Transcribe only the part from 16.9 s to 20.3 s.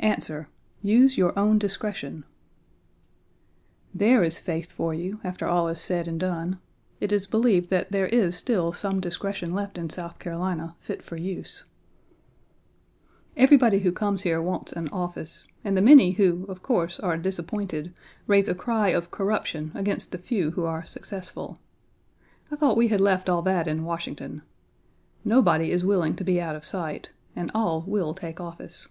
are disappointed raise a cry of corruption against the